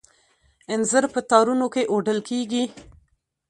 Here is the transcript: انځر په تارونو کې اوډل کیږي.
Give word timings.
انځر 0.73 1.03
په 1.13 1.19
تارونو 1.29 1.67
کې 1.73 1.83
اوډل 1.91 2.19
کیږي. 2.29 2.63